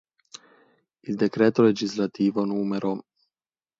[1.11, 2.85] Il decreto legislativo nr.